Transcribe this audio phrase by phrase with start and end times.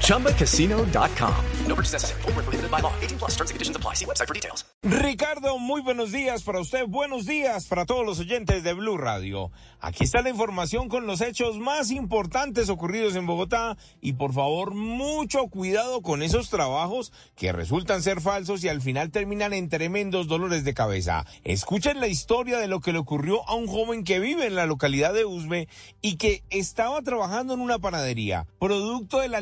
[0.00, 1.44] ChumbaCasino.com.
[1.66, 2.22] No purchase necessary.
[2.22, 2.92] Full prohibited by law.
[3.00, 3.94] 18 plus terms and conditions apply.
[3.94, 4.64] See website for details.
[4.82, 6.86] Ricardo, muy buenos días para usted.
[6.86, 9.50] Buenos días para todos los oyentes de Blue Radio.
[9.80, 13.78] Aquí está la información con los hechos más importantes ocurridos en Bogotá.
[14.02, 19.10] Y por favor, mucho cuidado con esos trabajos que resultan ser falsos y al final
[19.10, 21.24] terminan en tremendos dolores de cabeza.
[21.44, 24.66] Escuchen la historia de lo que le ocurrió a un joven que vive en la
[24.66, 25.68] localidad de Usme
[26.02, 28.46] y que estaba trabajando en una panadería.
[28.58, 29.40] Producto de la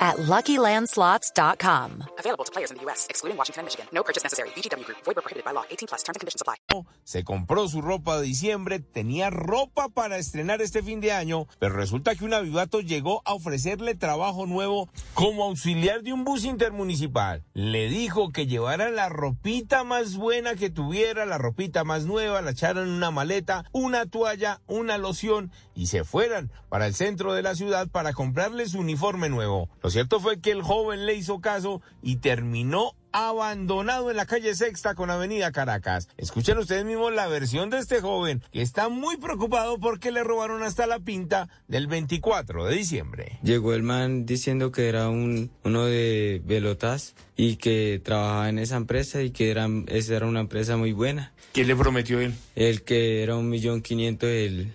[0.00, 2.04] at LuckyLandSlots.com.
[2.18, 3.86] Available to players in the U.S., excluding Washington and Michigan.
[3.92, 4.50] No purchase necessary.
[4.50, 4.98] VGW Group.
[5.04, 5.64] Void prohibited by law.
[5.68, 6.02] 18 plus.
[6.04, 6.56] Terms and conditions apply.
[7.04, 11.74] Se compró su ropa de diciembre, tenía ropa para estrenar este fin de año, pero
[11.74, 17.44] resulta que un avivato llegó a ofrecerle trabajo nuevo como auxiliar de un bus intermunicipal.
[17.54, 22.50] Le dijo que llevara la ropita más buena que tuviera, la ropita más nueva, la
[22.50, 27.42] echaran en una maleta, una toalla, una loción y se fueran para el centro de
[27.42, 29.70] la ciudad para comprarle su uniforme nuevo.
[29.88, 34.54] Lo cierto fue que el joven le hizo caso y terminó abandonado en la calle
[34.54, 36.10] Sexta con Avenida Caracas.
[36.18, 40.62] Escuchen ustedes mismos la versión de este joven que está muy preocupado porque le robaron
[40.62, 43.38] hasta la pinta del 24 de diciembre.
[43.42, 48.76] Llegó el man diciendo que era un, uno de Velotas y que trabajaba en esa
[48.76, 51.32] empresa y que era, esa era una empresa muy buena.
[51.54, 52.34] ¿Qué le prometió él?
[52.56, 54.70] El que era un millón quinientos el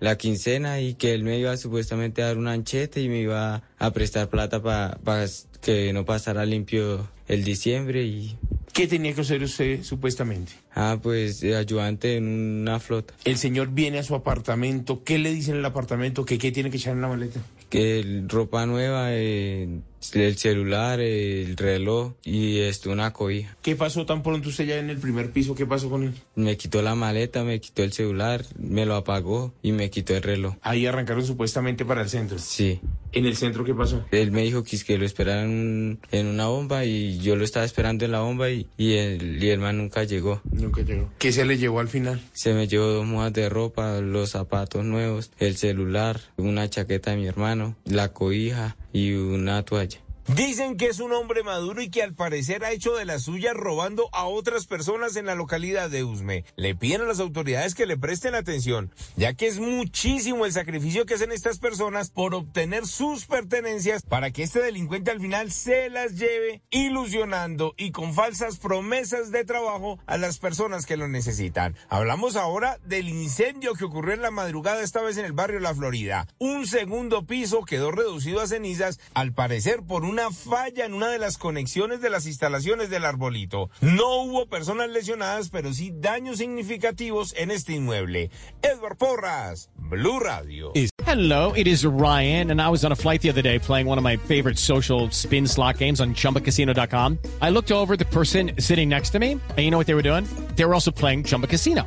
[0.00, 3.62] la quincena y que él me iba supuestamente a dar un anchete y me iba
[3.78, 5.26] a prestar plata para
[5.60, 8.36] que no pasara limpio el diciembre y...
[8.72, 10.52] ¿Qué tenía que hacer usted supuestamente?
[10.74, 13.14] Ah, pues ayudante en una flota.
[13.24, 16.26] El señor viene a su apartamento, ¿qué le dicen en el apartamento?
[16.26, 17.40] ¿Que qué tiene que echar en la maleta?
[17.70, 19.80] Que ropa nueva, eh,
[20.14, 23.56] el celular, el reloj y esto, una cobija.
[23.62, 25.54] ¿Qué pasó tan pronto usted ya en el primer piso?
[25.54, 26.14] ¿Qué pasó con él?
[26.34, 30.22] Me quitó la maleta, me quitó el celular, me lo apagó y me quitó el
[30.22, 30.54] reloj.
[30.62, 32.38] Ahí arrancaron supuestamente para el centro.
[32.38, 32.80] Sí.
[33.12, 34.04] ¿En el centro qué pasó?
[34.10, 38.04] Él me dijo que, que lo esperaran en una bomba y yo lo estaba esperando
[38.04, 40.42] en la bomba y, y, el, y el man nunca llegó.
[40.52, 41.10] Nunca llegó.
[41.18, 42.20] ¿Qué se le llevó al final?
[42.32, 47.16] Se me llevó dos mudas de ropa, los zapatos nuevos, el celular, una chaqueta de
[47.16, 50.05] mi hermano, la cobija y una toalla.
[50.34, 53.54] Dicen que es un hombre maduro y que al parecer ha hecho de la suya
[53.54, 56.44] robando a otras personas en la localidad de Usme.
[56.56, 61.06] Le piden a las autoridades que le presten atención, ya que es muchísimo el sacrificio
[61.06, 65.90] que hacen estas personas por obtener sus pertenencias para que este delincuente al final se
[65.90, 71.76] las lleve ilusionando y con falsas promesas de trabajo a las personas que lo necesitan.
[71.88, 75.74] Hablamos ahora del incendio que ocurrió en la madrugada esta vez en el barrio La
[75.74, 76.26] Florida.
[76.38, 81.08] Un segundo piso quedó reducido a cenizas, al parecer por un una falla en una
[81.08, 83.68] de las conexiones de las instalaciones del arbolito.
[83.82, 88.30] No hubo personas lesionadas, pero sí daños significativos en este inmueble.
[88.62, 90.72] Edward Porras, Blue Radio.
[91.04, 93.98] Hello, it is Ryan, and I was on a flight the other day playing one
[93.98, 97.18] of my favorite social spin slot games on chumbacasino.com.
[97.42, 100.02] I looked over the person sitting next to me, and you know what they were
[100.02, 100.24] doing?
[100.56, 101.86] They were also playing Chumba Casino.